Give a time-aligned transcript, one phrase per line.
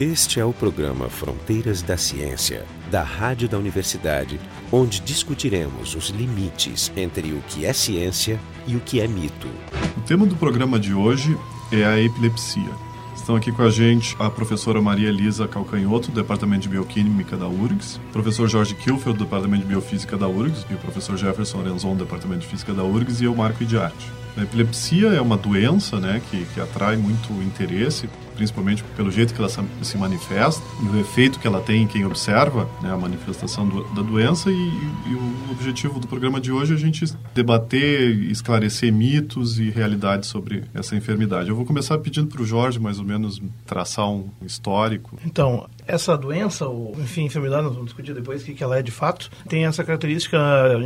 [0.00, 4.38] Este é o programa Fronteiras da Ciência, da Rádio da Universidade,
[4.70, 9.48] onde discutiremos os limites entre o que é ciência e o que é mito.
[9.96, 11.36] O tema do programa de hoje
[11.72, 12.70] é a epilepsia.
[13.16, 17.48] Estão aqui com a gente a professora Maria Elisa Calcanhoto, do Departamento de Bioquímica da
[17.48, 21.96] URGS, professor Jorge Kilfeld, do Departamento de Biofísica da URGS, e o professor Jefferson Renzon,
[21.96, 24.12] do Departamento de Física da URGS, e eu, Marco Idiarte.
[24.36, 29.40] A epilepsia é uma doença né, que, que atrai muito interesse, principalmente pelo jeito que
[29.40, 33.68] ela se manifesta e o efeito que ela tem em quem observa né, a manifestação
[33.68, 34.48] do, da doença.
[34.48, 39.70] E, e, o objetivo do programa de hoje é a gente debater, esclarecer mitos e
[39.70, 41.48] realidades sobre essa enfermidade.
[41.48, 45.18] Eu vou começar pedindo para o Jorge, mais ou menos, traçar um histórico.
[45.26, 48.92] Então, essa doença, ou enfim, enfermidade, nós vamos discutir depois o que ela é de
[48.92, 50.38] fato, tem essa característica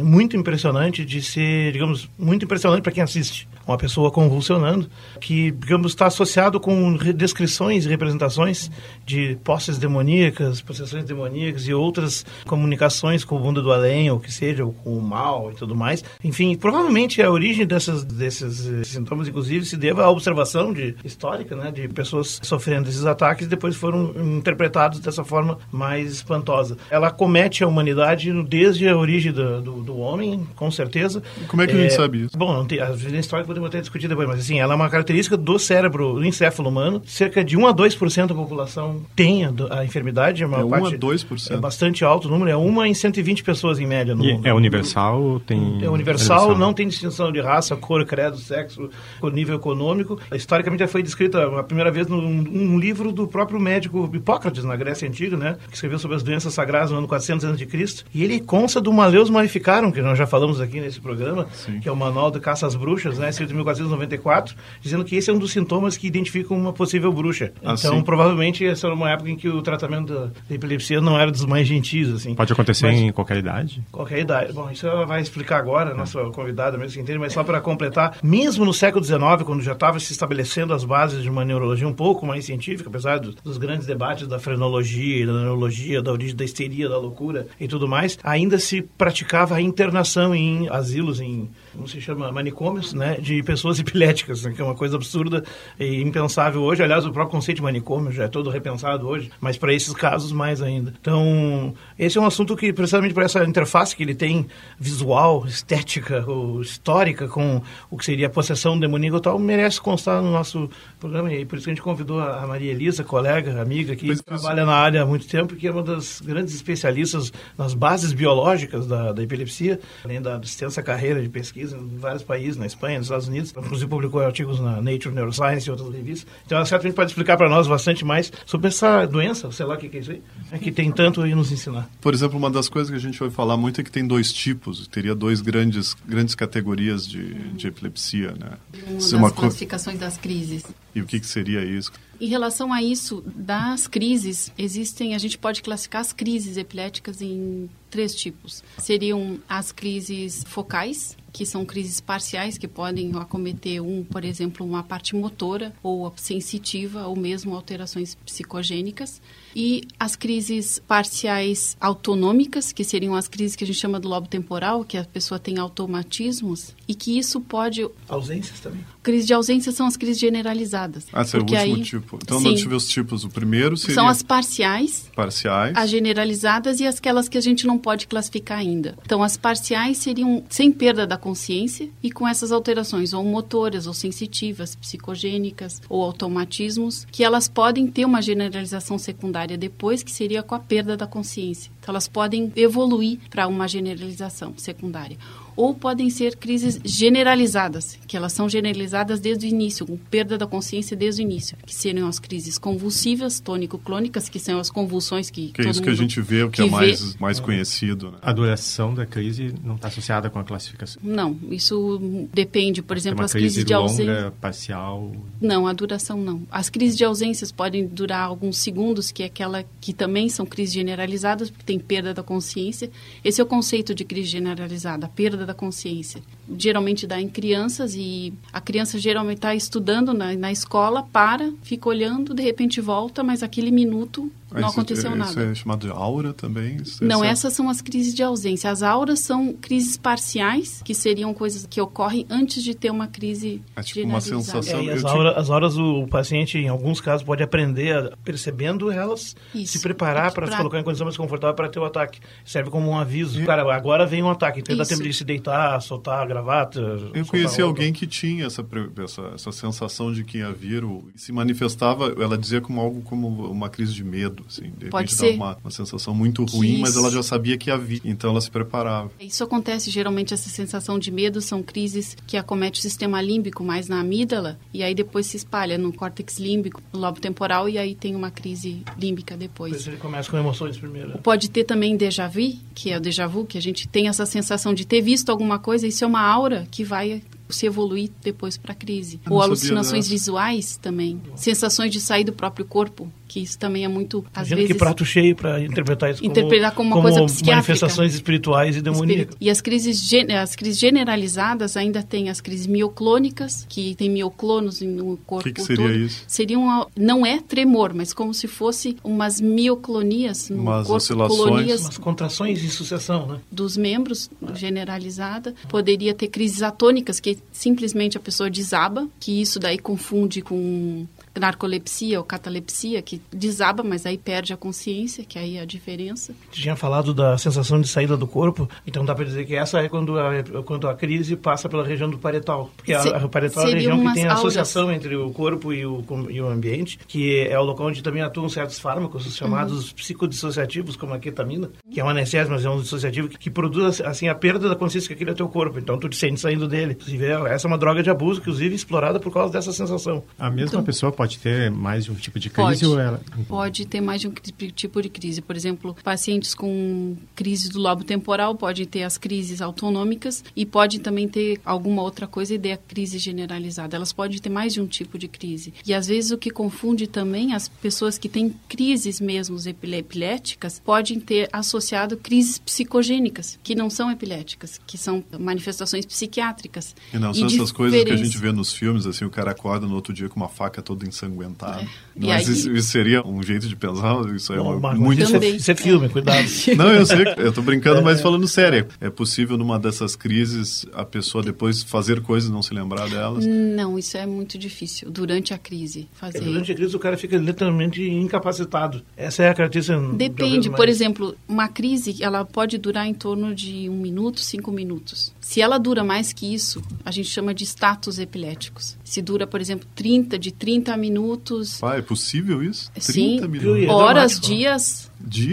[0.03, 3.47] muito impressionante de ser, digamos, muito impressionante para quem assiste.
[3.67, 4.89] Uma pessoa convulsionando,
[5.21, 6.97] que, digamos, está associado com
[7.43, 8.71] descrições e representações
[9.05, 14.33] de posses demoníacas, possessões demoníacas e outras comunicações com o mundo do além, ou que
[14.33, 16.05] seja, ou com o mal e tudo mais.
[16.23, 21.71] Enfim, provavelmente a origem dessas, desses sintomas, inclusive, se deva à observação de, histórica, né,
[21.71, 26.77] de pessoas sofrendo esses ataques e depois foram interpretados dessa forma mais espantosa.
[26.91, 31.23] Ela comete a humanidade desde a origem do, do, do homem, com certeza.
[31.49, 32.39] Como é que é, a gente sabe isso?
[32.39, 35.37] Bom, não tem, a história podemos até discutir depois, mas assim, ela é uma característica
[35.37, 37.03] do cérebro, do encéfalo humano.
[37.07, 40.43] Cerca de 1 a 2% da população tem a, a enfermidade.
[40.43, 41.51] É, uma é 1 parte, a 2%.
[41.53, 44.47] É bastante alto o número, é 1 em 120 pessoas em média no e mundo.
[44.47, 45.41] É universal?
[45.47, 48.91] Tem é universal, universal, não tem distinção de raça, cor, credo, sexo,
[49.33, 50.19] nível econômico.
[50.33, 54.77] Historicamente já foi descrita a primeira vez num um livro do próprio médico Hipócrates, na
[54.77, 55.57] Grécia Antiga, né?
[55.69, 58.05] que escreveu sobre as doenças sagradas no ano 400 a.C.
[58.13, 61.81] E ele consta do Maleus Maleficarum, que nós já falamos aqui nesse programa, Sim.
[61.81, 65.31] que é o Manual de Caça às Bruxas, né, escrito em 1494, dizendo que esse
[65.31, 67.53] é um dos sintomas que identificam uma possível bruxa.
[67.65, 68.03] Ah, então, sim.
[68.03, 71.67] provavelmente, essa era uma época em que o tratamento da epilepsia não era dos mais
[71.67, 72.35] gentis, assim.
[72.35, 73.83] Pode acontecer mas, em qualquer idade?
[73.91, 74.53] Qualquer idade.
[74.53, 77.61] Bom, isso ela vai explicar agora, a nossa convidada mesmo que entende, mas só para
[77.61, 81.87] completar, mesmo no século XIX, quando já estava se estabelecendo as bases de uma neurologia
[81.87, 86.13] um pouco mais científica, apesar dos, dos grandes debates da frenologia e da neurologia, da
[86.13, 91.21] origem da histeria, da loucura e tudo mais, ainda se praticava a internação em asilos,
[91.21, 95.43] em como se chama, manicômios, né, de pessoas epiléticas, né, que é uma coisa absurda
[95.79, 96.83] e impensável hoje.
[96.83, 100.33] Aliás, o próprio conceito de manicômio já é todo repensado hoje, mas para esses casos
[100.33, 100.93] mais ainda.
[101.01, 104.47] Então, esse é um assunto que, precisamente por essa interface que ele tem
[104.79, 110.23] visual, estética ou histórica com o que seria a possessão demoníaca e tal, merece constar
[110.23, 110.69] no nosso
[111.01, 111.33] programa.
[111.33, 114.65] E por isso que a gente convidou a Maria Elisa, colega, amiga, que pois, trabalha
[114.65, 119.13] na área há muito tempo, que é uma das grandes especialistas nas bases biológicas da,
[119.13, 123.07] da epilepsia, além da extensa carreira de pesquisa pesquisa em vários países, na Espanha, nos
[123.07, 123.55] Estados Unidos.
[123.57, 126.27] Inclusive publicou artigos na Nature Neuroscience e outras revistas.
[126.45, 129.79] Então ela certamente pode explicar para nós bastante mais sobre essa doença, sei lá o
[129.79, 131.89] que é isso aí, é que tem tanto aí nos ensinar.
[132.01, 134.33] Por exemplo, uma das coisas que a gente vai falar muito é que tem dois
[134.33, 138.53] tipos, teria dois grandes, grandes categorias de, de epilepsia, né?
[138.87, 140.65] Uma das uma classificações das crises.
[140.95, 141.93] E o que, que seria isso?
[142.21, 147.69] Em relação a isso, das crises, existem, a gente pode classificar as crises epiléticas em
[147.91, 148.63] três tipos.
[148.79, 154.83] Seriam as crises focais, que são crises parciais que podem acometer um, por exemplo, uma
[154.83, 159.21] parte motora ou sensitiva ou mesmo alterações psicogênicas
[159.55, 164.29] e as crises parciais autonômicas, que seriam as crises que a gente chama do lobo
[164.29, 168.85] temporal, que a pessoa tem automatismos e que isso pode ausências também.
[169.03, 171.07] Crises de ausência são as crises generalizadas.
[171.13, 172.19] Ah, esse é o último aí, tipo.
[172.23, 173.25] Então, sim, eu ver os tipos.
[173.25, 173.97] O primeiro seria...
[173.97, 175.11] São as parciais.
[175.15, 175.77] Parciais.
[175.77, 178.97] As generalizadas e aquelas que a gente não pode classificar ainda.
[179.05, 183.95] Então, as parciais seriam sem perda da consciência e com essas alterações, ou motoras, ou
[183.95, 190.55] sensitivas, psicogênicas, ou automatismos, que elas podem ter uma generalização secundária depois, que seria com
[190.55, 191.71] a perda da consciência.
[191.79, 195.17] Então, elas podem evoluir para uma generalização secundária
[195.57, 200.47] ou podem ser crises generalizadas, que elas são generalizadas desde o início, com perda da
[200.47, 205.49] consciência desde o início, que seriam as crises convulsivas, tônico-clônicas, que são as convulsões que
[205.53, 208.13] Que é isso que a gente vê, o que, que é mais, mais conhecido.
[208.13, 208.19] Né?
[208.23, 211.01] A duração da crise não está associada com a classificação?
[211.05, 214.33] Não, isso depende, por exemplo, as crise crises de ausência...
[214.41, 215.13] parcial?
[215.41, 216.43] Não, a duração não.
[216.51, 220.75] As crises de ausências podem durar alguns segundos, que é aquela que também são crises
[220.75, 222.91] generalizadas, porque tem perda da consciência.
[223.25, 226.23] Esse é o conceito de crise generalizada, a perda da consciência.
[226.59, 231.89] Geralmente dá em crianças e a criança geralmente está estudando na, na escola, para, fica
[231.89, 235.45] olhando, de repente volta, mas aquele minuto não Isso- aconteceu isso nada.
[235.51, 236.77] é chamado de aura também?
[236.77, 238.71] Isso- Não, essa- essas são as crises de ausência.
[238.71, 243.63] As auras são crises parciais, que seriam coisas que ocorrem antes de ter uma crise
[243.75, 247.01] É tipo uma sensação- É, e as, tive- horas, as horas o paciente, em alguns
[247.01, 249.73] casos, pode aprender a- percebendo elas, Isso.
[249.73, 252.21] se preparar para se Pra- colocar em condição mais confortável para ter o ataque.
[252.45, 253.43] Serve como um aviso.
[253.47, 254.91] Cara, agora vem um ataque, então dá Isso.
[254.93, 256.81] tempo de se deitar, soltar a gravata.
[257.15, 258.65] Eu conheci alguém que tinha essa,
[259.03, 263.29] essa, essa sensação de que ia vir, o- se manifestava, ela dizia como algo como
[263.51, 265.35] uma crise de medo, assim, de Pode repente ser.
[265.37, 268.51] Uma, uma sensação muito ruim, mas ela já sabia que ia vir, então ela se
[268.51, 269.11] preparava.
[269.21, 273.89] Isso acontece geralmente essa sensação de medo são crises que acometem o sistema límbico mais
[273.89, 277.95] na amígdala e aí depois se espalha no córtex límbico, no lobo temporal e aí
[277.95, 279.87] tem uma crise límbica Depois depois.
[279.87, 281.19] ele começa com emoções primeiro.
[281.19, 282.33] Pode ter também déjà vu,
[282.75, 285.59] que é o déjà vu, que a gente tem essa sensação de ter visto alguma
[285.59, 289.21] coisa, isso é uma aura que vai se evoluir depois para a crise.
[289.29, 294.19] Ou alucinações visuais também, sensações de sair do próprio corpo, que isso também é muito
[294.35, 297.53] às Imagina vezes que prato cheio para interpretar isso Interpretar como uma coisa psiquiátrica.
[297.53, 299.21] manifestações espirituais e demoníacas.
[299.23, 299.37] Espírito.
[299.41, 305.17] E as crises, as crises generalizadas ainda tem as crises mioclônicas, que tem mioclonos no
[305.27, 305.97] corpo que seria todo.
[305.97, 306.25] isso?
[306.29, 311.39] Seriam, a- não é tremor, mas como se fosse umas mioclonias no Umas corpo, oscilações.
[311.41, 313.39] colonias Umas contrações em sucessão, né?
[313.51, 315.55] dos membros, generalizada.
[315.69, 321.07] Poderia ter crises atônicas, que simplesmente a pessoa desaba, que isso daí confunde com
[321.39, 326.35] narcolepsia ou catalepsia, que desaba, mas aí perde a consciência, que aí é a diferença.
[326.51, 329.89] tinha falado da sensação de saída do corpo, então dá para dizer que essa é
[329.89, 332.71] quando a, quando a crise passa pela região do paretal.
[332.77, 334.39] Porque a, Se- a paretal é a região que tem a auras.
[334.41, 338.23] associação entre o corpo e o, e o ambiente, que é o local onde também
[338.23, 339.95] atuam certos fármacos, os chamados Uhum.
[339.97, 344.01] psicodissociativos, como a ketamina, que é um anestésico, mas é um dissociativo que, que produz
[344.01, 345.79] assim a perda da consciência que aquele é teu corpo.
[345.79, 346.93] Então tu te sente saindo dele.
[346.93, 350.23] Inclusive, essa é uma droga de abuso, inclusive explorada por causa dessa sensação.
[350.39, 352.79] A mesma Então- pessoa pode ter mais de um tipo de Pode.
[352.79, 353.21] crise ou ela...
[353.49, 355.41] Pode ter mais de um tipo de crise.
[355.43, 361.01] Por exemplo, pacientes com crise do lobo temporal podem ter as crises autonômicas e pode
[361.01, 363.97] também ter alguma outra coisa e ter a crise generalizada.
[363.97, 365.75] Elas podem ter mais de um tipo de crise.
[365.87, 371.19] E às vezes o que confunde também as pessoas que têm crises mesmo epiléticas podem
[371.21, 371.49] ter
[371.83, 376.95] associado crises psicogênicas, que não são epiléticas, que são manifestações psiquiátricas.
[377.13, 379.51] E não são essas coisas que a diferença- gente vê nos filmes, assim, o cara
[379.51, 381.83] acorda no outro dia com uma faca toda ensanguentada.
[381.83, 381.89] É.
[382.17, 384.15] E Mas aí- isso, isso seria um jeito de pensar?
[384.35, 385.23] Isso é uma- muito...
[385.23, 386.47] isso, é, isso é filme, cuidado.
[386.77, 388.87] Não, eu sei, eu tô brincando, mas falando sério.
[389.01, 393.45] É possível numa dessas crises a pessoa depois fazer coisas e não se lembrar delas?
[393.47, 396.41] Não, isso é muito difícil durante a crise fazer.
[396.41, 398.03] Durante a crise o cara fica literalmente
[398.37, 399.03] incapacitado.
[399.17, 399.99] Essa é a característica.
[399.99, 404.71] de Depende, por exemplo, uma crise ela pode durar em torno de um minuto, cinco
[404.73, 405.33] minutos.
[405.41, 408.97] Se ela dura mais que isso, a gente chama de status epiléticos.
[409.05, 412.91] Se dura, por exemplo, 30, de 30 minutos, Pá, é possível isso?
[412.99, 413.39] Sim.
[413.39, 413.89] 30 minutos?
[413.89, 415.11] Horas, Dias?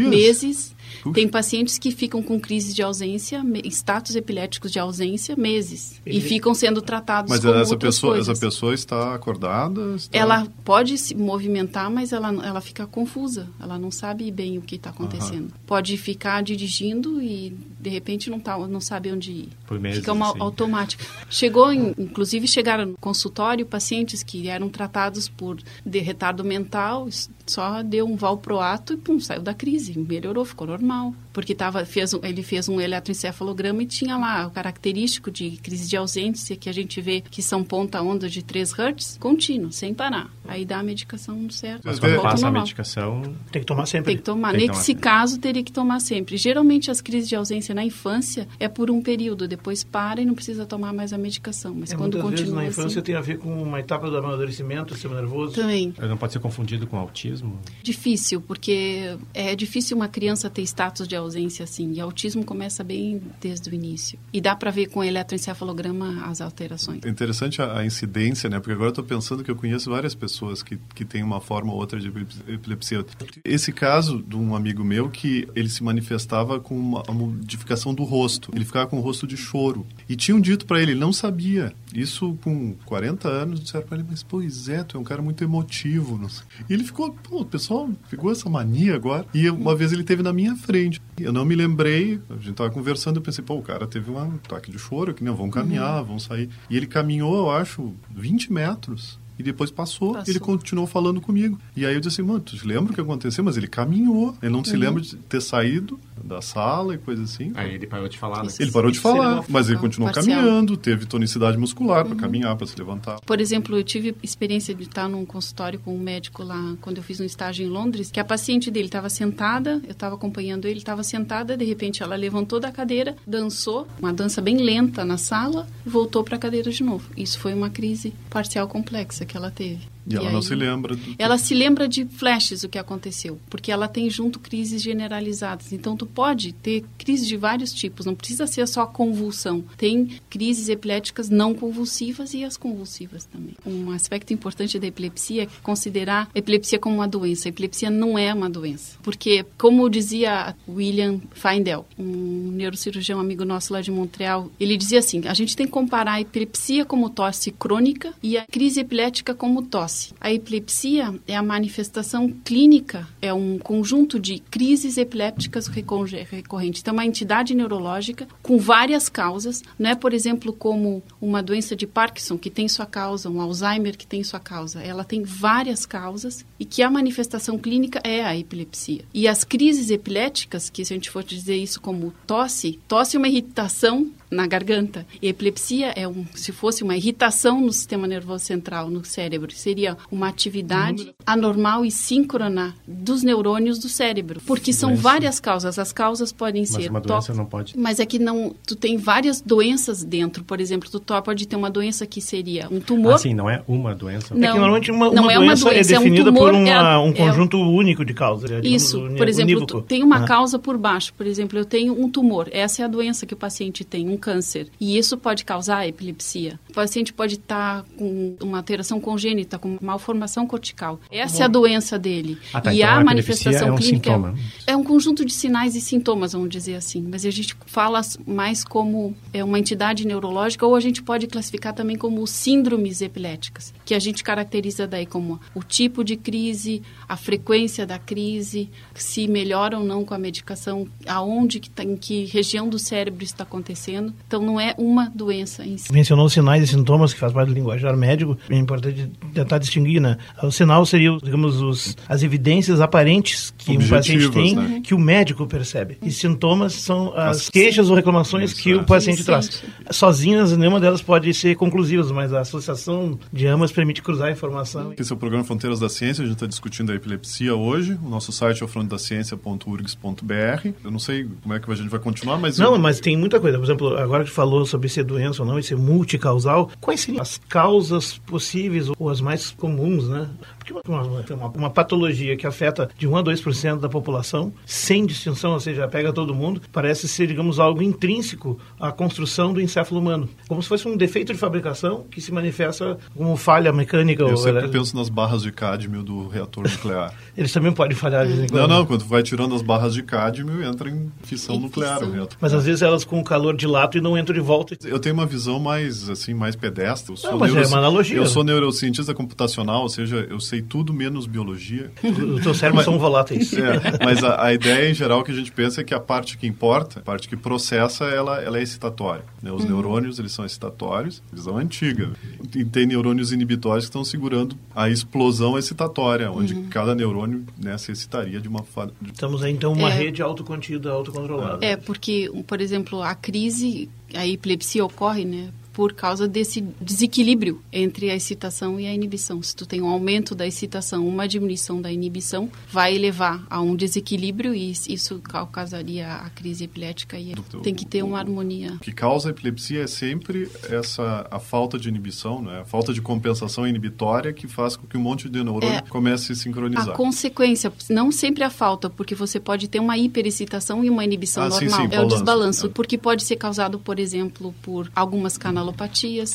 [0.10, 0.76] meses.
[1.04, 1.14] Puxa.
[1.14, 6.00] Tem pacientes que ficam com crise de ausência, status epiléticos de ausência, meses.
[6.06, 8.30] E Ele- ficam sendo tratados Mas como essa pessoa, coisas.
[8.30, 9.96] essa pessoa está acordada?
[9.96, 10.18] Está...
[10.18, 13.48] Ela pode se movimentar, mas ela, ela fica confusa.
[13.60, 15.54] Ela não sabe bem o que está acontecendo.
[15.66, 19.50] Pode ficar dirigindo e, de repente, não, tá, não sabe onde ir.
[19.68, 20.40] Por meses, fica uma assim.
[20.42, 21.06] automática.
[21.30, 27.08] Chegou, em- inclusive, chegaram no consultório pacientes que eram tratados por de retardo mental,
[27.50, 29.98] só deu um valproato e, pum, saiu da crise.
[29.98, 31.14] Melhorou, ficou normal.
[31.32, 35.88] Porque tava, fez, um- ele fez um eletroencefalograma e tinha lá o característico de crise
[35.88, 40.30] de ausência, que a gente vê que são ponta-onda de 3 Hz, contínuo, sem parar.
[40.48, 41.82] Aí dá a medicação certa.
[41.86, 42.64] Mas quando passa a normal.
[42.64, 44.08] medicação, Tem que tomar sempre.
[44.14, 44.52] Tem que tomar.
[44.52, 45.02] Tem que Nesse tomar.
[45.04, 46.38] caso, teria que tomar sempre.
[46.38, 49.48] Geralmente, as crises de ausência na infância é por um período.
[49.48, 51.76] Depois para e não precisa tomar mais a medicação.
[51.76, 54.10] Mas É, quando muitas vezes continua na infância assim, tem a ver com uma etapa
[54.10, 55.54] do amadurecimento, sistema nervoso.
[55.56, 57.60] também não pode ser confundido com autismo?
[57.84, 61.94] difícil, porque é difícil uma criança ter status de ausência assim.
[61.94, 64.20] E autismo começa bem desde o início.
[64.34, 67.02] E dá para ver com eletroencefalograma as alterações.
[67.04, 68.60] É interessante a, a incidência, né?
[68.60, 71.72] Porque agora eu estou pensando que eu conheço várias pessoas que, que têm uma forma
[71.72, 73.06] ou outra de epilep- epilepsia.
[73.44, 78.04] Esse caso de um amigo meu que ele se manifestava com uma, uma modificação do
[78.04, 78.52] rosto.
[78.56, 79.86] Ele ficava com o rosto de choro.
[80.08, 81.74] E tinham dito para ele não sabia.
[81.94, 85.44] Isso com 40 anos, disseram para ele, mas pois é, tu é um cara muito
[85.44, 86.18] emotivo.
[86.18, 86.46] não sei.
[86.70, 89.26] E ele ficou, pô, o pessoal pegou essa mania agora.
[89.34, 91.02] E uma vez ele teve na minha frente.
[91.18, 94.20] Eu não me lembrei, a gente tava conversando, eu pensei, pô, o cara teve um
[94.20, 96.50] ataque de choro, que não, vamos caminhar, vamos sair.
[96.70, 99.20] E ele caminhou, eu acho, 20 metros.
[99.40, 100.32] E depois passou, Passou.
[100.32, 101.58] ele continuou falando comigo.
[101.76, 103.44] E aí eu disse assim, mano, tu te lembra o que aconteceu?
[103.44, 104.80] Mas ele caminhou, ele não se Uhum.
[104.80, 107.52] lembra de ter saído da sala e coisa assim.
[107.56, 108.50] Aí ele parou de falar, né?
[108.60, 110.38] Ele parou de falar, mas ele continuou parcial.
[110.38, 110.44] Uhum.
[110.46, 113.20] caminhando, teve tonicidade muscular para caminhar, para se levantar.
[113.22, 117.04] Por exemplo, eu tive experiência de estar num consultório com um médico lá, quando eu
[117.04, 120.80] fiz um estágio em Londres, que a paciente dele estava sentada, eu estava acompanhando ele,
[120.80, 125.68] estava sentada, de repente ela levantou da cadeira, dançou, uma dança bem lenta na sala,
[125.86, 127.10] e voltou para a cadeira de novo.
[127.16, 129.88] Isso foi uma crise parcial complexa que ela teve.
[130.10, 133.40] E ela não aí- se lembra do Ela se lembra de flashes o que aconteceu,
[133.50, 135.72] porque ela tem junto crises generalizadas.
[135.72, 139.64] Então tu pode ter crises de vários tipos, não precisa ser só convulsão.
[139.78, 143.54] Tem crises epiléticas não convulsivas e as convulsivas também.
[143.66, 147.48] Um aspecto importante da epilepsia é considerar a epilepsia como uma doença.
[147.48, 153.74] A epilepsia não é uma doença, porque como dizia William Feindel, um neurocirurgião amigo nosso
[153.74, 157.52] lá de Montreal, ele dizia assim: a gente tem que comparar a epilepsia como tosse
[157.52, 159.99] crônica e a crise epilética como tosse.
[160.20, 166.82] A epilepsia é a manifestação clínica, é um conjunto de crises epilépticas recorre- recorrentes.
[166.82, 169.64] Então, é uma entidade neurológica com várias causas.
[169.78, 173.98] Não é, por exemplo, como uma doença de Parkinson, que tem sua causa, um Alzheimer,
[173.98, 174.82] que tem sua causa.
[174.82, 179.04] Ela tem várias causas e que a manifestação clínica é a epilepsia.
[179.14, 183.20] E as crises epiléticas, que se a gente for dizer isso como tosse, tosse é
[183.20, 185.06] uma irritação na garganta.
[185.22, 189.98] E epilepsia é um, se fosse uma irritação no sistema nervoso central, no cérebro, seria
[190.12, 195.02] uma atividade anormal e síncrona dos neurônios do cérebro, porque são Doença.
[195.04, 195.80] várias causas.
[195.80, 197.78] As causas podem Mas ser uma doença não pode.
[197.78, 200.44] mas é que não, tu tem várias doenças dentro.
[200.44, 203.14] Por exemplo, tu pode ter uma doença que seria um tumor.
[203.16, 204.34] Assim, não é uma doença.
[204.36, 204.48] Não.
[204.50, 206.52] É que normalmente uma, não uma é uma doença, doença, é é um definida tumor,
[206.52, 208.52] por uma- é a- um é- conjunto único de causas.
[208.52, 210.26] é, Isso, por exemplo, tem uma Ah.
[210.28, 211.14] causa por baixo.
[211.14, 212.48] Por exemplo, eu tenho um tumor.
[212.52, 214.70] Essa é a doença que o paciente tem, um câncer.
[214.80, 216.60] E isso pode causar epilepsia.
[216.70, 221.00] O paciente pode estar com uma alteração congênita, com malformação cortical.
[221.12, 222.38] Essa é a doença dele.
[222.54, 224.36] Ah, tá, e então a a manifestação é um clínica sintoma.
[224.68, 227.06] é um conjunto de sinais e sintomas, vamos dizer assim.
[227.10, 231.74] Mas a gente fala mais como é uma entidade neurológica ou a gente pode classificar
[231.74, 237.18] também como síndromes epiléticas, que a gente caracteriza daí como o tipo de crise, a
[237.18, 242.26] frequência da crise, se melhora ou não com a medicação, aonde que tá, em que
[242.26, 244.14] região do cérebro está acontecendo.
[244.28, 245.92] Então não é uma doença em si.
[245.92, 250.18] Mencionou sinais sintomas, que faz parte do linguajar médico, é importante tentar distinguir, né?
[250.44, 254.82] O sinal seria, digamos, os, as evidências aparentes que um paciente tem, né?
[254.84, 255.98] que o médico percebe.
[256.02, 259.64] E sintomas são as As- queixas ou reclamações Isso, que o paciente traz.
[259.92, 264.94] Sozinhas, nenhuma delas pode ser conclusivas, mas a associação de ambas permite cruzar a informação.
[264.98, 267.98] Esse é o programa Fronteiras da Ciência, a gente está discutindo a epilepsia hoje.
[268.04, 270.68] O nosso site é o frontedaciencia.urgs.br.
[270.84, 272.58] Eu não sei como é que a gente vai continuar, mas...
[272.58, 273.58] Não, eu- mas tem muita coisa.
[273.58, 276.49] Por exemplo, agora que falou sobre ser doença ou não e ser multicausal,
[276.80, 280.30] quais seriam as causas possíveis ou as mais comuns, né?
[280.58, 285.54] Porque uma, uma, uma patologia que afeta de 1 a 2% da população, sem distinção,
[285.54, 290.30] ou seja, pega todo mundo, parece ser, digamos, algo intrínseco à construção do encéfalo humano.
[290.48, 294.24] Como se fosse um defeito de fabricação que se manifesta como falha mecânica.
[294.24, 294.68] Eu ou, sempre né?
[294.68, 297.14] penso nas barras de cádmio do reator nuclear.
[297.38, 298.70] Eles também podem falhar de vez em não, quando.
[298.70, 302.10] não, quando vai tirando as barras de cádmio, entra em fissão nuclear fissão.
[302.10, 302.38] o reator.
[302.40, 304.78] Mas às vezes elas com o calor dilatam e não entram de volta.
[304.84, 307.12] Eu tenho uma visão mais, assim, mais pedestre.
[307.12, 308.18] Eu sou Não, mas é uma analogia.
[308.18, 311.92] Eu sou neurocientista computacional, ou seja, eu sei tudo menos biologia.
[312.04, 313.54] Os teus cérebros são voláteis.
[313.54, 316.38] É, mas a, a ideia em geral que a gente pensa é que a parte
[316.38, 319.24] que importa, a parte que processa, ela, ela é excitatória.
[319.42, 319.52] né?
[319.52, 322.12] Os neurônios, eles são excitatórios, visão antiga.
[322.56, 327.92] E tem neurônios inibitórios que estão segurando a explosão excitatória, onde cada neurônio né, se
[327.92, 328.94] excitaria de uma forma...
[329.14, 329.94] Estamos aí, então, uma É.
[329.94, 331.66] rede autocontida, autocontrolada.
[331.66, 335.50] É, porque, por exemplo, a crise, a epilepsia ocorre, né?
[335.80, 339.42] Por causa desse desequilíbrio entre a excitação e a inibição.
[339.42, 343.78] Se tu tem um aumento da excitação, uma diminuição da inibição, vai levar a um
[343.78, 345.22] desequilíbrio e isso
[345.54, 348.74] causaria a crise epilética e Do- tem que ter uma harmonia.
[348.74, 352.60] O que causa a epilepsia é sempre essa a falta de inibição, né?
[352.60, 355.82] a falta de compensação inibitória que faz com que um monte de neurônio É.
[355.84, 356.94] comece a se A sincronizar.
[356.98, 361.52] consequência, não sempre a falta, porque você pode ter uma hiperexcitação e uma inibição Ah,
[361.52, 361.80] sim, normal.
[361.80, 362.16] sim, é o balanço.
[362.18, 362.70] desbalanço, É.
[362.70, 365.69] porque pode ser causado, por exemplo, por algumas canalopatias.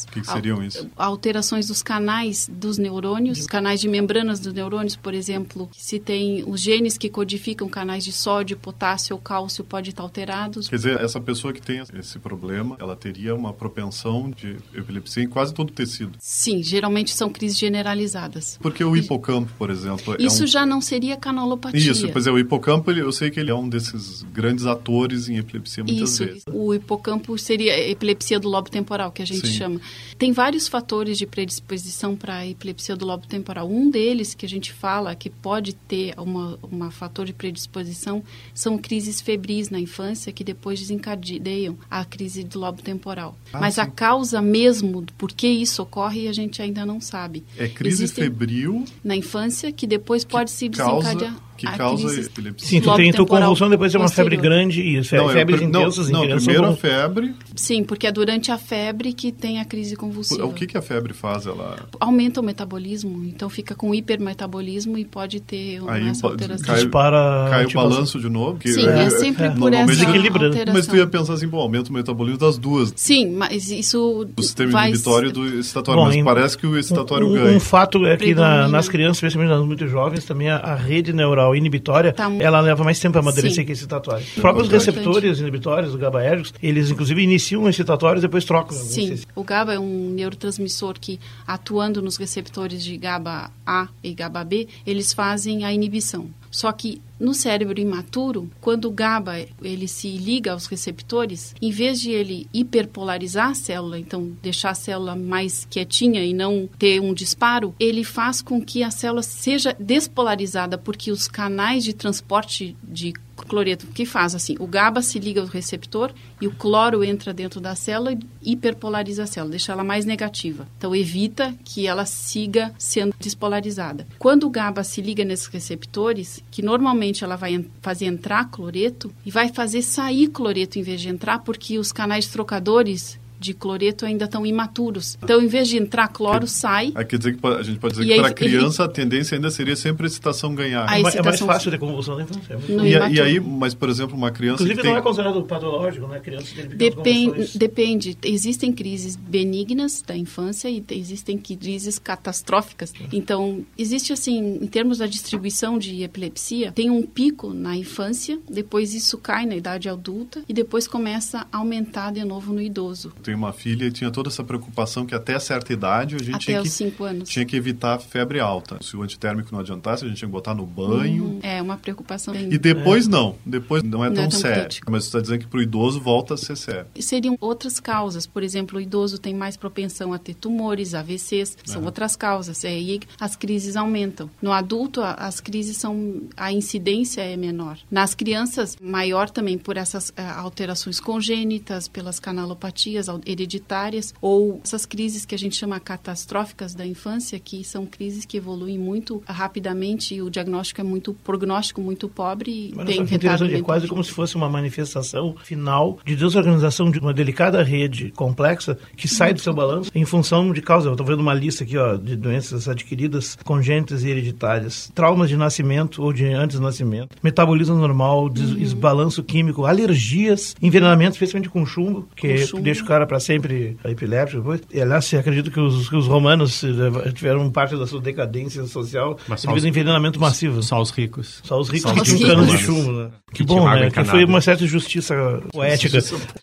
[0.09, 0.89] O que que seriam isso?
[0.97, 5.69] Alterações dos canais dos neurônios, canais de membranas dos neurônios, por exemplo.
[5.73, 10.69] Se tem os genes que codificam canais de sódio, potássio ou cálcio, pode estar alterados.
[10.69, 15.29] Quer dizer, essa pessoa que tem esse problema, ela teria uma propensão de epilepsia em
[15.29, 16.13] quase todo o tecido.
[16.19, 18.59] Sim, geralmente são crises generalizadas.
[18.61, 20.47] Porque o hipocampo, por exemplo, Isso é um...
[20.47, 21.93] já não seria canalopatia.
[21.93, 25.37] Isso, pois é, o hipocampo, eu sei que ele é um desses grandes atores em
[25.37, 26.45] epilepsia muitas Isso, vezes.
[26.53, 29.55] o hipocampo seria a epilepsia do lobo temporal, que a gente Sim.
[29.55, 29.81] chama.
[30.19, 33.71] Tem vários fatores de predisposição para a epilepsia do lobo temporal.
[33.71, 38.77] Um deles que a gente fala que pode ter uma, uma fator de predisposição são
[38.77, 43.39] crises febris na infância que depois desencadeiam a crise do lobo temporal.
[43.53, 43.93] Ah, Mas a sim.
[43.95, 47.45] causa mesmo do por que isso ocorre a gente ainda não sabe.
[47.57, 52.69] É crise febril na infância que depois pode se desencadear que a causa crise epilepsia.
[52.69, 54.57] Sim, tu tem tu convulsão, depois tem uma febre posterior.
[54.59, 56.45] grande e fe- Não, é o febres não, intensas em não, crianças.
[56.45, 57.35] primeiro a febre.
[57.55, 60.45] Sim, porque é durante a febre que tem a crise convulsiva.
[60.47, 61.47] O que, que a febre faz?
[61.47, 66.67] Ela Aumenta o metabolismo, então fica com hipermetabolismo e pode ter uma Aí essa alteração.
[66.67, 68.59] cai- Dispara, cai o tipo, balanço de novo?
[68.59, 70.75] Que Sim, é, sempre é, por essa alteração.
[70.75, 72.93] Mas tu ia pensar assim, bom, aumenta o metabolismo das duas.
[72.97, 74.89] Sim, mas isso Do sistema vai...
[74.89, 76.01] inibitório e do excitatório.
[76.01, 77.57] Bom, mas em- parece que o excitatório um, ganha.
[77.57, 81.13] um fato é que na- nas crianças, especialmente nas muito jovens, também a, a rede
[81.13, 83.65] neural inibitória, Tá ela leva mais tempo a amadurecer Sim.
[83.65, 84.23] que excitatória.
[84.25, 84.87] Os próprios Importante.
[84.87, 88.77] receptores inibitórios, os GABAérgicos, eles inclusive iniciam excitatórios e depois trocam.
[88.77, 94.15] Sei Sim, o GABA é um neurotransmissor que, atuando nos receptores de GABA A e
[94.15, 96.29] GABA B, eles fazem a inibição.
[96.55, 102.01] Só que no cérebro imaturo, quando o GABA ele se liga aos receptores, em vez
[102.01, 107.13] de ele hiperpolarizar a célula, então deixar a célula mais quietinha e não ter um
[107.13, 113.13] disparo, ele faz com que a célula seja despolarizada, porque os canais de transporte de
[113.43, 117.61] cloreto, que faz assim, o GABA se liga ao receptor e o cloro entra dentro
[117.61, 120.67] da célula e hiperpolariza a célula, deixa ela mais negativa.
[120.79, 124.07] Então evita que ela siga sendo despolarizada.
[124.19, 129.31] Quando o GABA se liga nesses receptores, que normalmente ela vai fazer entrar cloreto e
[129.31, 134.25] vai fazer sair cloreto em vez de entrar, porque os canais trocadores de cloreto ainda
[134.25, 135.19] estão imaturos.
[135.23, 136.93] Então, em vez de entrar cloro, sai.
[136.95, 139.35] Aí quer dizer que a gente pode dizer E que para ele- criança a tendência
[139.37, 140.89] ainda seria sempre a excitação ganhar.
[140.89, 142.55] A É, mais- é mais excitação- fácil ter convulsão na infância.
[142.55, 143.11] é.
[143.11, 144.91] E, e aí, mas por exemplo, uma criança Inclusive que tem...
[144.93, 146.21] não é considerado patológico, né?
[146.21, 148.19] Criança tem pequenas Depende, depende.
[148.25, 152.93] Existem crises benignas da infância e te- existem crises catastróficas.
[153.13, 158.95] Então, existe assim, em termos da distribuição de epilepsia, tem um pico na infância, depois
[158.95, 163.34] isso cai na idade adulta e depois começa a aumentar de novo no idoso, Tem
[163.35, 166.63] uma filha e tinha toda essa preocupação que até certa idade a gente até tinha
[166.63, 167.29] que, 5 anos.
[167.29, 168.79] tinha que evitar febre alta.
[168.83, 171.39] Se o antitérmico não adiantasse, a gente tinha que botar no banho.
[171.43, 172.33] É uma preocupação.
[172.35, 174.61] bem- E depois não, depois não é Não tão, é tão sério.
[174.63, 174.91] crítico.
[174.91, 176.87] Mas você está dizendo que para o idoso volta a ser sério.
[177.01, 178.27] seriam outras causas.
[178.27, 182.63] Por exemplo, o idoso tem mais propensão a ter tumores, AVCs, são outras causas.
[182.65, 184.29] E aí as crises aumentam.
[184.41, 186.23] No adulto, as crises são.
[186.37, 187.79] a incidência é menor.
[187.91, 194.85] Nas crianças, maior também por essas ah, alterações congênitas, pelas canalopatias al- hereditárias, ou essas
[194.87, 200.15] crises que a gente chama catastróficas da infância, que são crises que evoluem muito rapidamente
[200.15, 201.15] e o diagnóstico é muito.
[201.25, 205.35] prognóstico muito pobre e Mas tem que interessante, é quase como se fosse uma manifestação
[205.43, 210.53] final de desorganização de uma delicada rede complexa que sai do seu balanço em função
[210.53, 210.89] de causa.
[210.89, 215.37] Eu estou vendo uma lista aqui ó, de doenças adquiridas, congênitas e hereditárias, traumas de
[215.37, 218.57] nascimento ou de antes do nascimento, metabolismo normal, des- Uhum.
[218.57, 222.63] desbalanço químico, alergias, envenenamento, especialmente com chumbo, que Com chumbo.
[222.63, 224.39] deixa o cara para sempre epiléptico.
[224.43, 224.61] depois.
[224.73, 228.65] E, aliás, se acredito que os, que os romanos eh, tiveram parte da sua decadência
[228.67, 230.63] social devido ao envenenamento massivo.
[230.63, 231.41] Só os ricos.
[231.45, 233.09] Só os ricos Só que os tinham canos de chumbo, né?
[233.33, 233.91] Que Que bom, né?
[233.91, 235.15] Que foi uma certa justiça
[235.53, 235.99] poética.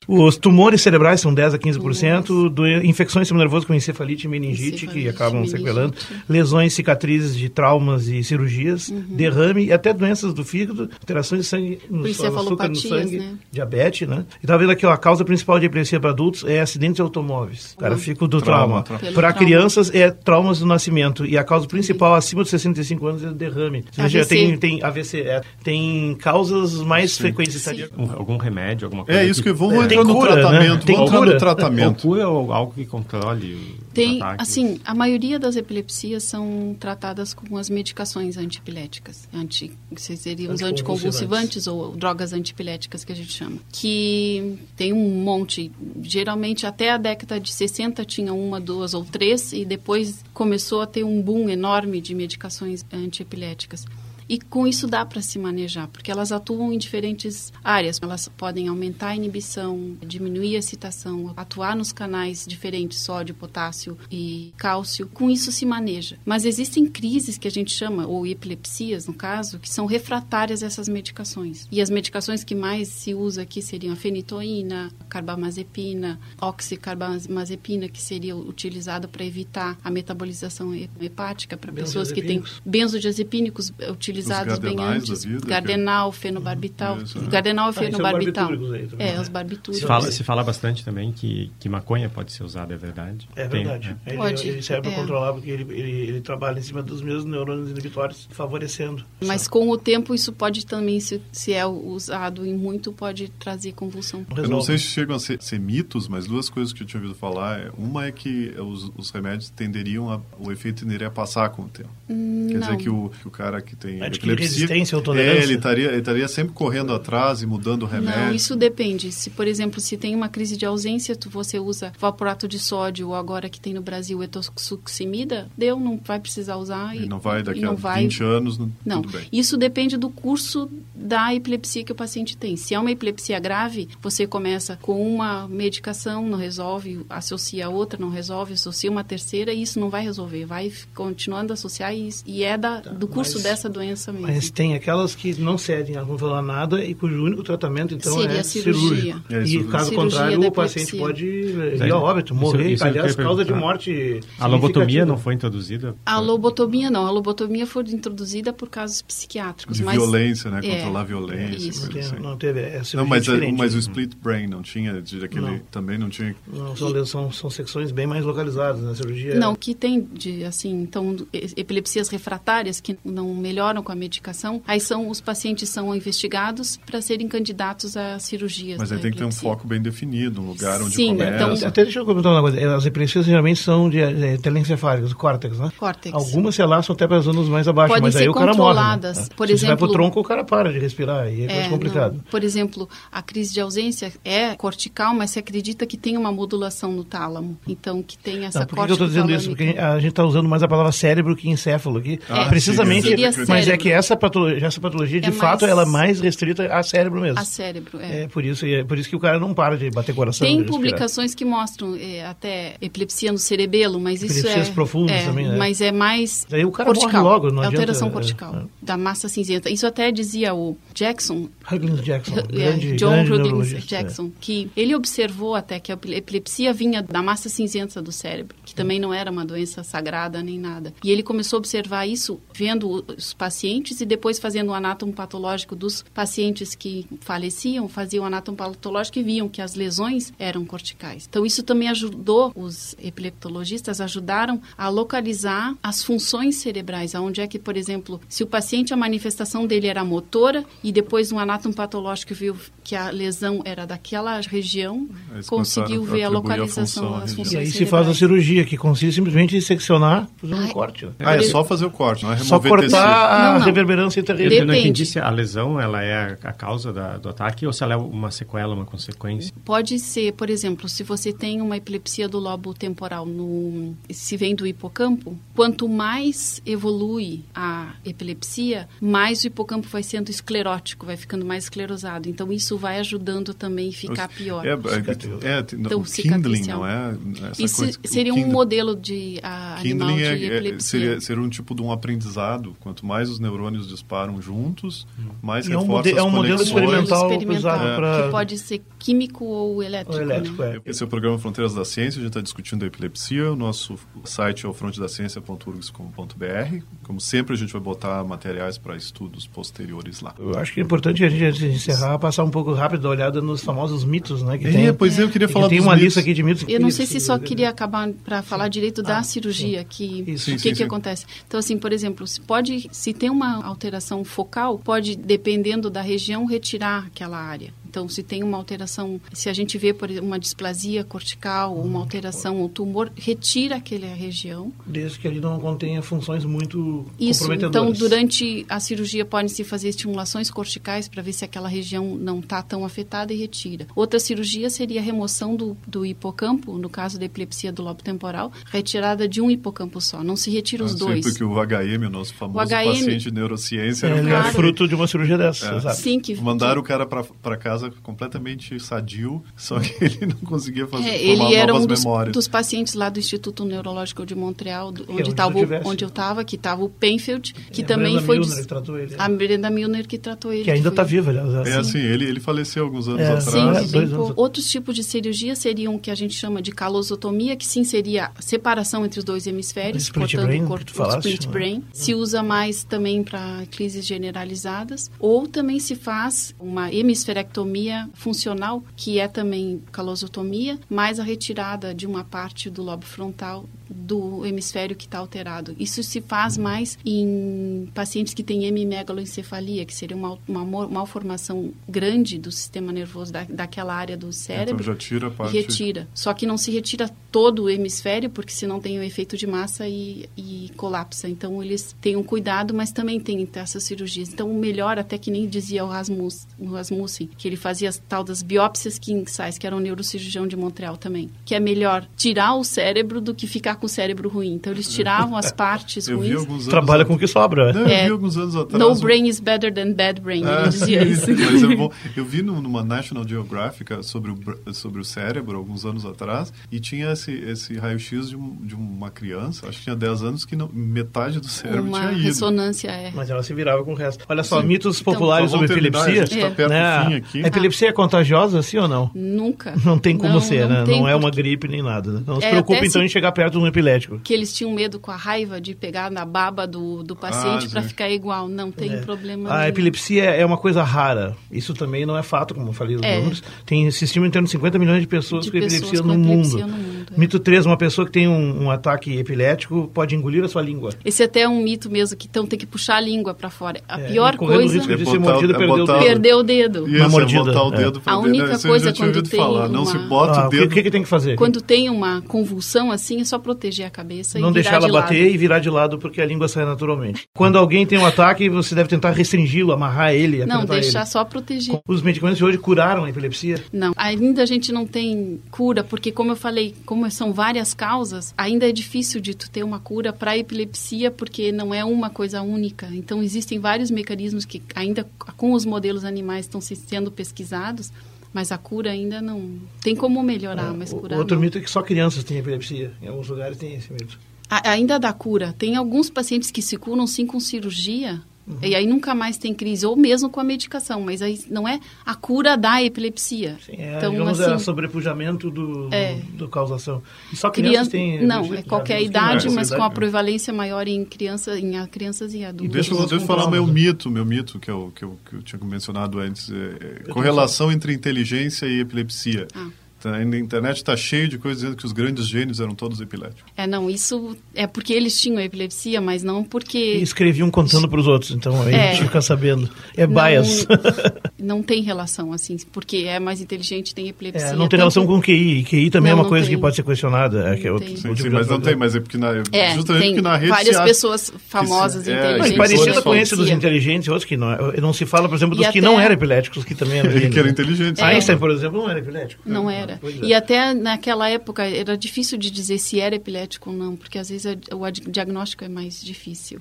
[0.08, 4.30] Os tumores cerebrais são 10 a 15%, do, infecções do sistema nervoso com encefalite e
[4.30, 5.58] meningite, que Encefalite, acabam meningite.
[5.58, 5.93] sequelando,
[6.28, 9.04] lesões, cicatrizes de traumas e cirurgias, Uhum.
[9.10, 13.34] derrame e até doenças do fígado, alterações de sangue, no, açúcar no sangue, né?
[13.52, 14.26] diabetes, né?
[14.43, 17.02] E tá vendo aqui, ó, a causa principal de epilepsia para adultos é acidentes de
[17.02, 17.74] automóveis.
[17.74, 18.84] O cara fica do Trauma, trauma.
[18.84, 19.00] trauma.
[19.02, 23.24] Pelo Para crianças é traumas do nascimento e a causa principal acima dos 65 anos
[23.24, 23.86] é derrame.
[23.98, 27.56] Ou seja, tem, tem AVC, é, tem causas mais frequentes.
[27.62, 27.66] Sim.
[27.66, 27.98] cardíacas.
[27.98, 30.42] Um- algum remédio, alguma coisa É isso que vamos É, entrar tem no cura, né?
[30.42, 30.86] tratamento.
[30.86, 31.34] Tem vamos cura.
[31.34, 31.88] no tratamento.
[32.08, 34.48] Ou cura ou algo que controle Tem, ataques.
[34.50, 40.72] assim, a maioria das epilepsias são tratadas com as medicações antiepiléticas, anti, seriam os Anticonvulsivantes.
[40.72, 46.97] anticonvulsivantes ou drogas antiepiléticas que a gente chama, que tem um monte, geralmente até a
[46.97, 51.49] década de 60 tinha uma, duas ou três e depois começou a ter um boom
[51.49, 53.86] enorme de medicações antiepiléticas.
[54.32, 58.00] E com isso dá para se manejar, porque elas atuam em diferentes áreas.
[58.02, 64.54] Elas podem aumentar a inibição, diminuir a excitação, atuar nos canais diferentes, sódio, potássio e
[64.56, 65.08] cálcio.
[65.13, 66.17] Com isso se maneja.
[66.26, 70.67] Mas existem crises que a gente chama, ou epilepsias no caso, que são refratárias a
[70.67, 71.67] essas medicações.
[71.70, 78.36] E as medicações que mais se usa aqui seriam a fenitoína, carbamazepina, oxicarbamazepina, que seria
[78.36, 82.62] utilizada para evitar a metabolização he- hepática para pessoas que têm Benzodiazepínicos.
[82.65, 85.24] benzodiazepínicos é utilizado utilizados bem antes.
[85.26, 87.02] vida, que- Gardenal, fenobarbital.
[87.02, 87.28] Isso, né?
[87.30, 88.46] Gardenal e Ah, são fenobarbital.
[88.48, 89.22] barbitúricos aí também, É, né?
[89.22, 89.78] os barbitúricos.
[89.82, 93.28] Se fala, se fala bastante também que, que maconha pode ser usada, é verdade?
[93.36, 93.90] É Tem, verdade.
[93.90, 93.98] né?
[94.08, 94.96] Ele, Pode, ele serve para é.
[94.96, 99.04] controlar porque ele, ele, ele trabalha em cima dos mesmos neurônios inibitórios, favorecendo.
[99.26, 103.72] Mas com o tempo isso pode também, se, se é usado em muito, pode trazer
[103.74, 104.26] convulsão.
[104.36, 107.02] Eu não sei se chegam a ser, ser mitos, mas duas coisas que eu tinha
[107.02, 107.60] ouvido falar.
[107.60, 111.64] é- Uma é que os, os remédios tenderiam a, o efeito tenderia a passar com
[111.64, 111.90] o tempo.
[112.08, 112.60] Quer não.
[112.60, 115.39] dizer que o, que o cara que tem Epilepsia, resistência ou tolerância?
[115.39, 118.19] é, ele estaria, ele estaria sempre correndo atrás e mudando o remédio.
[118.21, 119.12] Não, isso depende.
[119.12, 123.10] Se, por exemplo, se tem uma crise de ausência, tu, você usa valproato de sódio
[123.10, 126.95] ou agora que tem no Brasil etosuximida, deu, não vai precisar usar.
[126.95, 129.28] E não vai daqui e não a vai, 20 anos, não, Não, tudo bem.
[129.32, 132.56] isso depende do curso da epilepsia que o paciente tem.
[132.56, 138.00] Se é uma epilepsia grave, você começa com uma medicação, não resolve, associa a outra,
[138.00, 140.45] não resolve, associa uma terceira, e isso não vai resolver.
[140.45, 144.27] Vai continuando a associar e, e é da, do curso mas- dessa doença mesmo.
[144.27, 148.13] Mas tem aquelas que não cedem a não falar nada e cujo único tratamento, então,
[148.19, 148.73] Seria é cirurgia.
[148.89, 149.21] cirúrgico.
[149.30, 152.71] É, e isso- caso Cirurgia contrário, o paciente pode ir Isso- a óbito, morrer.
[152.71, 155.95] isso eu Aliás, queria causa de morte A lobotomia não foi introduzida?
[156.06, 157.06] A lobotomia não.
[157.06, 159.77] A lobotomia foi introduzida por casos psiquiátricos.
[159.77, 160.60] De mas violência, né?
[160.63, 161.67] É, Controlar a violência.
[161.69, 161.89] isso.
[161.89, 162.15] Tem- assim.
[162.19, 163.58] não teve, é Não, cirurgia mas, a- diferente.
[163.58, 165.60] mas o split brain não tinha, de aquele, Não.
[165.71, 166.36] também não tinha.
[166.51, 169.36] Não, são, são, são secções bem mais localizadas na cirurgia.
[169.36, 171.15] Não, que tem de assim, então
[171.56, 177.02] epilepsias refratárias que não melhoram com a medicação, aí são os pacientes são investigados para
[177.02, 178.78] serem candidatos a cirurgias.
[178.80, 181.36] Mas aí da tem que ter um foco bem definido, um lugar onde Sim, começa.
[181.54, 182.76] então- Até deixa eu comentar uma coisa.
[182.76, 185.72] As epilepsias geralmente são de é, telencefálicas, córtex, né?
[185.78, 186.13] Córtex.
[186.15, 188.54] Algumas se alastram até para as zonas mais abaixo, Podem mas aí ser o cara
[188.54, 188.74] morre.
[188.76, 188.82] né?
[188.82, 189.30] controladas.
[189.36, 191.65] Por Se você vai pro exemplo- tronco, o cara para de respirar e é, mais
[191.65, 192.13] É, complicado.
[192.15, 192.20] não.
[192.30, 196.91] Por exemplo, a crise de ausência é cortical, mas se acredita que tem uma modulação
[196.91, 197.58] no tálamo.
[197.67, 199.50] Então, que tem essa Não, por que eu estou dizendo isso?
[199.50, 202.20] Porque a gente está usando mais a palavra cérebro que encéfalo aqui.
[202.30, 203.84] Ah, Precisamente, sim, mas é cérebro.
[203.84, 207.22] que essa patologia, essa patologia de É fato, mais- ela é mais restrita a cérebro
[207.22, 207.40] mesmo.
[207.40, 208.24] A cérebro, é.
[208.24, 210.46] É por isso, é por isso que o cara não para de bater coração.
[210.46, 215.26] Tem publicações que mostram é, até epilepsia no cerebelo, mas isso Epilepsias é profundas é,
[215.26, 215.58] também, né?
[215.58, 217.24] Mas é mais Aí o cara cortical.
[217.24, 218.64] logo, não é adianta, alteração é, cortical é.
[218.82, 219.70] da massa cinzenta.
[219.70, 223.80] Isso até dizia o Jackson, Huggins Jackson, é, grande, John grande é.
[223.80, 228.74] Jackson, que ele observou até que a epilepsia vinha da massa cinzenta do cérebro, que
[228.76, 230.94] também não era uma doença sagrada nem nada.
[231.04, 233.61] E ele começou a observar isso vendo os pacientes
[234.02, 239.24] e depois fazendo o anátomo patológico dos pacientes que faleciam, faziam o anátomo patológico e
[239.24, 241.28] viam que as lesões eram corticais.
[241.30, 247.60] Então isso também ajudou os epileptologistas ajudaram a localizar as funções cerebrais, aonde é que,
[247.60, 252.34] por exemplo, se o paciente a manifestação dele era motora e depois um anátomo patológico
[252.34, 257.19] viu que a lesão era daquela região, Eles conseguiu a ver a a localização à
[257.19, 260.60] das funções E aí se faz a cirurgia, que consiste simplesmente em seccionar, fazer um
[260.60, 260.71] Ai.
[260.71, 261.08] corte.
[261.19, 263.02] Ah, é só fazer o corte, não é Só remover tecido.
[263.02, 263.66] cortar a Não, não.
[263.66, 264.80] reverberância eu não Depende.
[264.80, 267.98] entendi se a lesão ela é a causa da- do ataque ou se ela é
[267.98, 269.54] uma sequela, uma consequência.
[269.66, 274.56] Pode ser, por exemplo, se você tem uma epilepsia do lobo temporal, no, se vem
[274.56, 281.46] do hipocampo, quanto mais evolui a epilepsia, mais o hipocampo vai sendo esclerótico, vai ficando
[281.46, 282.30] mais esclerosado.
[282.30, 284.66] Então, isso vai ajudando também a ficar pior.
[284.66, 287.16] É, é, é, tem- Então, o kindling, não é?
[287.52, 290.80] Essa Isso coisa- seria um modelo de a, animal Kindling de é, é, epilepsia.
[291.00, 292.76] seria, seria um tipo de um aprendizado.
[292.80, 295.06] Quanto mais os neurônios disparam juntos,
[295.41, 298.23] mais E é um, reforça mode- é as um modelo experimental, experimental, usado para...
[298.23, 300.13] que pode ser químico ou elétrico.
[300.15, 300.77] Ou elétrico, né?
[300.86, 300.89] é.
[300.89, 303.51] Esse é o programa Fronteiras da Ciência, a gente está discutindo a epilepsia.
[303.51, 306.84] O nosso site é o frontedaciencia.urgs.br.
[307.04, 310.34] Como sempre, a gente vai botar materiais para estudos posteriores lá.
[310.39, 313.12] Eu acho que é importante a gente, antes de encerrar, passar um pouco rápido a
[313.12, 314.58] olhada nos famosos mitos, né?
[314.58, 316.06] Que É, tem, pois é, eu queria que falar tem dos uma mitos.
[316.06, 316.65] lista aqui de mitos.
[316.67, 320.23] Eu não que- sei se só queria acabar para falar direito da Ah, cirurgia, que
[320.27, 320.34] Isso.
[320.34, 320.84] o Sim, que, sim, que sim.
[320.84, 321.25] acontece.
[321.47, 326.46] Então, assim, por exemplo, se pode, se tem uma alteração focal, pode, dependendo da região,
[326.46, 327.74] retirar aquela área.
[327.91, 331.99] Então, se tem uma alteração, se a gente vê por exemplo, uma displasia cortical, uma
[331.99, 334.71] alteração ou tumor, retira aquela região.
[334.88, 337.97] Desde que ele não contenha funções muito Isso, então comprometedoras.
[337.99, 342.86] durante a cirurgia podem-se fazer estimulações corticais para ver se aquela região não está tão
[342.86, 343.86] afetada e retira.
[343.93, 348.54] Outra cirurgia seria a remoção do, do hipocampo, no caso da epilepsia do lobo temporal,
[348.71, 351.21] retirada de um hipocampo só, não se retira os Ah, sim, dois.
[351.25, 354.41] porque o HM, o nosso famoso HM paciente de neurociência, É, era um é cara
[354.43, 354.56] Claro.
[354.56, 355.75] fruto de uma cirurgia dessa, É.
[355.75, 355.97] exato.
[355.97, 360.88] Sim, que Mandaram o cara para casa casa completamente sadio, só que ele não conseguia
[360.88, 362.34] fazer É, ele era novas um dos, memórias.
[362.34, 365.88] dos pacientes lá do Instituto Neurológico de Montreal, do- é onde onde tu tivesse.
[365.88, 368.98] onde eu estava, que estava o Penfield, que É, a também Brenda foi Milner tratou
[369.00, 369.15] ele.
[369.17, 370.63] a Brenda Milner que tratou ele.
[370.63, 371.67] Que ainda está viva, aliás.
[371.67, 373.94] É assim, ele, ele faleceu alguns anos É, Sim, atrás.
[373.94, 374.24] é, pouco.
[374.26, 374.34] anos.
[374.38, 378.32] Outros tipos de cirurgia seriam o que a gente chama de calosotomia, que sim seria
[378.38, 381.52] a separação entre os dois hemisférios, cortando brain, o corpo, falaste, split né?
[381.52, 381.84] brain.
[381.94, 387.71] Se usa mais também para crises generalizadas, ou também se faz uma hemisferectomia
[388.14, 394.46] funcional, que é também calosotomia, mais a retirada de uma parte do lobo frontal do
[394.46, 395.76] hemisfério que está alterado.
[395.78, 402.38] Isso se faz mais em pacientes que têm hemimegaloencefalia, que seria uma, uma malformação grande
[402.38, 404.76] do sistema nervoso da, daquela área do cérebro.
[404.82, 405.54] Então já tira a parte.
[405.54, 406.08] retira.
[406.14, 409.88] Só que não se retira todo o hemisfério, porque senão tem o efeito de massa
[409.88, 411.28] e, e colapsa.
[411.28, 414.30] Então eles têm um cuidado, mas também tem essas cirurgias.
[414.30, 417.97] Então o melhor, até que nem dizia o, Rasmus, o Rasmussen, que ele fazia as
[418.10, 422.06] tal das biópsias king size, que era um neurocirurgião de Montreal também, que é melhor
[422.17, 424.54] tirar o cérebro do que ficar com o cérebro ruim.
[424.54, 426.39] Então eles tiravam as partes Eu vi ruins.
[426.41, 427.71] alguns anos Trabalha com o que sobra.
[427.74, 428.84] Não, eu É, vi alguns anos atrás.
[428.84, 431.52] No um- brain is better than bad brain, Ah, ele dizia sim, isso.
[431.52, 431.91] Mas é bom.
[432.15, 436.52] Eu vi num- numa National Geographic sobre o, br- sobre o cérebro, alguns anos atrás,
[436.71, 440.45] e tinha esse, esse raio-x de, um- de uma criança, acho que tinha 10 anos,
[440.45, 442.21] que não- metade do cérebro Uma tinha ido.
[442.24, 443.12] ressonância, é.
[443.13, 444.26] Mas ela se virava com o resto.
[444.28, 444.67] Olha só, Sim.
[444.67, 446.24] mitos Então, populares Só sobre epilepsia.
[446.24, 446.50] A gente tá É.
[446.50, 447.00] perto Né?
[447.04, 447.45] do fim aqui.
[447.45, 449.12] A epilepsia é contagiosa, sim ou não?
[449.14, 449.74] Nunca.
[449.86, 450.84] Não tem como ser, né?
[450.86, 452.12] tem Não é uma gripe nem nada.
[452.12, 452.24] né?
[452.26, 454.20] Não se É, preocupe então se- em chegar perto de um epilético.
[454.24, 457.70] que eles tinham medo com a raiva de pegar na baba do, do paciente Ah,
[457.70, 458.48] para ficar igual.
[458.48, 458.98] Não tem É.
[458.98, 459.70] problema A nenhum.
[459.70, 461.36] epilepsia é uma coisa rara.
[461.52, 463.18] Isso também não é fato, como eu falei os É.
[463.18, 463.44] números.
[463.66, 466.08] Tem, se estima em torno de 50 milhões de pessoas De com pessoas epilepsia com
[466.08, 466.72] no epilepsia mundo.
[466.72, 467.01] no mundo.
[467.17, 470.91] Mito 3, uma pessoa que tem um, um ataque epilético pode engolir a sua língua.
[471.04, 473.82] Esse até é um mito mesmo, que então tem que puxar a língua para fora.
[473.88, 475.78] A É, pior correndo o coisa risco de É ser botar- mordido é perdeu o
[475.80, 476.06] botar- dedo.
[476.08, 476.88] perder o dedo.
[476.88, 477.78] Isso, Uma é mordida, botar o é.
[477.78, 479.67] dedo A única Isso eu coisa quando tem falar.
[479.69, 480.71] Não uma- se bota Ah, o o que, dedo.
[480.71, 481.36] o que que tem que fazer?
[481.36, 484.88] Quando tem uma convulsão assim, é só proteger a cabeça não e deixar virar ela
[484.88, 485.04] de lado.
[485.04, 487.24] bater e virar de lado porque a língua sai naturalmente.
[487.36, 491.08] Quando alguém tem um ataque, você deve tentar restringi-lo, amarrar ele, Não, deixar ele.
[491.10, 491.80] só proteger.
[491.88, 493.56] Os medicamentos de hoje curaram a epilepsia?
[493.71, 498.34] Não, ainda a gente não tem cura, porque como eu falei, como são várias causas,
[498.38, 502.42] ainda é difícil de tu ter uma cura para epilepsia, porque não é uma coisa
[502.42, 502.88] única.
[502.94, 507.92] Então existem vários mecanismos que ainda com os modelos animais estão se- sendo pesquisados,
[508.34, 511.42] mas a cura ainda não tem como melhorar, mas O- curar Outro não.
[511.44, 512.92] mito é que só crianças têm epilepsia.
[513.02, 514.20] Em alguns lugares tem esse mito.
[514.50, 515.54] A- ainda dá cura.
[515.58, 518.22] Tem alguns pacientes que se curam sim com cirurgia.
[518.47, 518.58] Uhum.
[518.63, 521.80] E aí nunca mais tem crise, ou mesmo com a medicação, mas aí não é
[522.06, 523.58] a cura da epilepsia.
[523.65, 526.15] Sim, é, então, digamos, assim, é sobrepujamento do, É.
[526.34, 527.01] do causação.
[527.32, 528.25] E só crianças Criança, têm...
[528.25, 529.93] não, é qualquer vimos que idade, é mas com a idade.
[529.95, 532.73] prevalência maior em, criança, em a- crianças e E adultos.
[532.73, 533.73] deixa, eu- deixa eu falar meu traumas.
[533.73, 536.49] mito, meu mito, que eu, que eu, que eu tinha mencionado antes.
[536.51, 539.47] É, é, correlação entre inteligência e epilepsia.
[539.56, 539.67] Ah.
[540.02, 543.44] Tá, na internet está cheio de coisas dizendo que os grandes gênios eram todos epiléticos.
[543.56, 548.00] É, não, isso é porque eles tinham epilepsia, mas não E porque escreviam contando para
[548.00, 548.90] os outros, então aí É.
[548.90, 549.70] a gente fica sabendo.
[549.96, 550.66] É não, bias.
[551.40, 554.50] não tem relação, assim, porque é mais inteligente, tem epilepsia.
[554.50, 555.60] É, não tem relação com QI.
[555.60, 556.56] E QI também é Não, uma não coisa tem.
[556.56, 557.50] que pode ser questionada.
[557.50, 557.98] É, que é Não outro, tem.
[557.98, 560.22] Sim, outro sim, tipo de mas não tem, mas é porque na, É, justamente porque
[560.22, 562.58] na rede várias pessoas famosas, que se- é, inteligentes.
[562.58, 564.52] Mas parecida com esse dos inteligentes, outros que não.
[564.82, 567.12] Não se fala, por exemplo, dos E que até- não eram epiléticos, que também eram
[567.30, 567.52] que eram né?
[567.52, 568.02] inteligentes.
[568.02, 568.06] É.
[568.06, 569.42] Einstein, por exemplo, não era epilético.
[569.46, 569.90] Não era.
[569.91, 570.25] É.
[570.25, 574.30] E até naquela época era difícil de dizer se era epilético ou não, porque às
[574.30, 576.60] vezes o diagnóstico é mais difícil.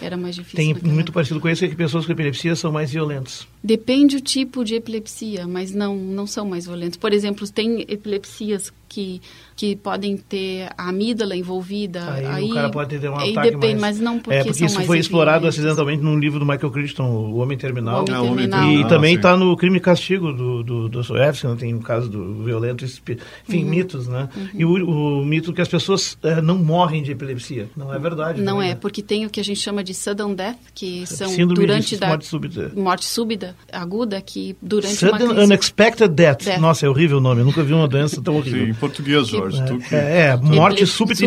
[0.00, 0.56] Era mais difícil.
[0.56, 1.12] Tem muito época.
[1.12, 3.46] parecido com isso, é que pessoas com epilepsia são mais violentas.
[3.62, 6.96] Depende o tipo de epilepsia, mas não, não são mais violentos.
[6.96, 9.22] Por exemplo, tem epilepsias que,
[9.54, 12.12] que podem ter a amígdala envolvida.
[12.12, 13.96] Aí, Aí, o cara pode ter um ataque depende, mais...
[13.96, 17.36] mas não porque É, porque isso foi explorado acidentalmente num livro do Michael Crichton, O
[17.36, 18.00] Homem Terminal.
[18.00, 18.62] O Homem o Homem Terminal.
[18.62, 19.16] E Terminal, também sim.
[19.16, 21.56] está no Crime e Castigo do, do, do Dostoiévski, né?
[21.58, 23.16] tem o caso do violento, enfim,
[23.48, 23.64] Uhum.
[23.70, 24.28] mitos, né?
[24.52, 27.68] E o, o mito que as pessoas eh, não morrem de epilepsia.
[27.76, 28.42] Não é verdade.
[28.42, 28.78] Não também, é, né?
[28.80, 31.98] porque tem o que a gente chama de sudden death, que são Síndrome durante de
[31.98, 32.72] da morte súbita.
[32.74, 35.44] morte súbita aguda, que durante uma Sudden crise...
[35.44, 36.44] Unexpected death.
[36.44, 36.60] Death.
[36.60, 37.40] Nossa, é horrível o nome.
[37.40, 38.68] Eu nunca vi uma doença tão Sim, horrível.
[38.68, 39.62] em português, Jorge.
[39.66, 41.26] tu que- É, é, morte Epile- súbita e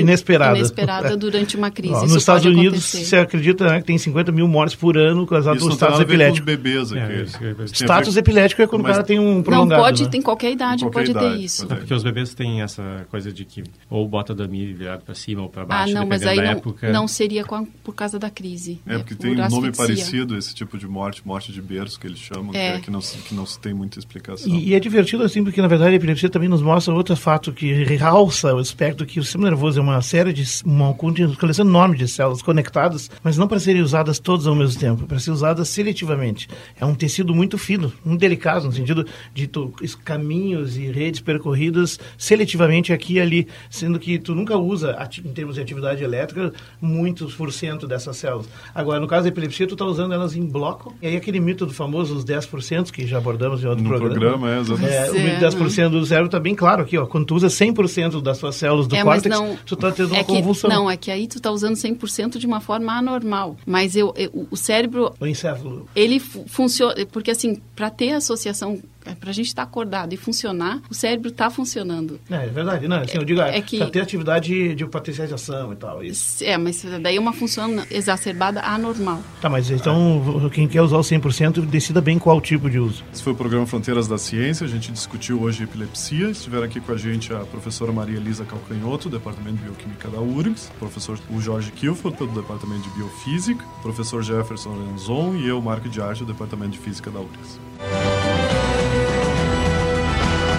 [0.00, 0.58] inesperada.
[0.58, 1.94] Inesperada durante uma crise.
[1.94, 3.04] Ó, nos Estados pode Unidos, acontecer.
[3.04, 6.00] se acredita né, que tem 50 mil mortes por ano causadas por não tem status
[6.00, 6.44] epilético.
[6.46, 7.00] bebês aqui.
[7.00, 9.82] É, a ver Status epilético é quando Mas- o cara tem um Não, prolongado.
[9.82, 10.08] pode, né?
[10.10, 11.62] tem qualquer idade, Qualquer pode idade, ter isso.
[11.62, 15.02] pode É porque os bebês têm essa coisa de que ou bota da milha virado
[15.04, 16.92] para cima ou para Ah, baixo, não, mas aí da não, época.
[16.92, 18.80] não seria com a- por causa da crise.
[18.86, 19.72] É porque por tem um nome asfixia.
[19.86, 22.72] parecido, esse tipo de morte, morte de berço que eles chamam, É.
[22.72, 24.52] que, é que não, se- que não se tem muita explicação.
[24.52, 27.14] E, e é divertido assim, porque na verdade a epilepsia também nos mostra mostra outro
[27.14, 31.66] fato que realça o aspecto que o sistema nervoso é uma série de uma coleção
[31.66, 35.30] enorme de células conectadas, mas não para serem usadas todas ao mesmo tempo, para ser
[35.30, 36.48] usadas seletivamente.
[36.80, 42.00] É um tecido muito fino, muito delicado no sentido de tu, caminhos e redes percorridas
[42.16, 47.34] seletivamente aqui e ali, sendo que tu nunca usa em termos de atividade elétrica muitos
[47.34, 48.48] por cento dessas células.
[48.74, 50.94] Agora, no caso da epilepsia, tu está usando elas em bloco.
[51.02, 54.18] E aí aquele mito do famoso os 10% que já abordamos em outro no programa.
[54.18, 54.94] programa é, exatamente.
[54.94, 57.06] É, o mito 10% do cérebro está bem claro aqui, ó.
[57.06, 60.18] Quando tu usa 100% das suas células do é, córtex, não, tu está tendo é
[60.18, 60.70] uma convulsão.
[60.70, 63.56] não, é que aí tu está usando 100% de uma forma anormal.
[63.66, 65.12] Mas eu, eu o cérebro...
[65.18, 65.88] O encéfalo.
[65.96, 66.94] Ele funciona...
[67.10, 68.78] Porque, assim, para ter associação
[69.18, 72.20] para a gente estar tá acordado e funcionar, o cérebro está funcionando.
[72.30, 72.88] É, é, verdade.
[72.88, 76.02] Não, assim, eu digo, é, é que ter atividade de potencialização e tal.
[76.02, 76.44] Isso.
[76.44, 79.20] É, mas daí é uma função exacerbada anormal.
[79.40, 83.04] Tá, mas então quem quer usar o 100% decida bem qual tipo de uso.
[83.12, 84.64] Esse foi o programa Fronteiras da Ciência.
[84.64, 86.30] A gente discutiu hoje epilepsia.
[86.30, 90.20] Estiveram aqui com a gente a professora Maria Elisa Calcanhoto, do Departamento de Bioquímica da
[90.20, 95.48] URGS, o professor o Jorge Kilford, do Departamento de Biofísica, o professor Jefferson Lenzon e
[95.48, 97.60] eu, Marco de Arte, do Departamento de Física da URGS.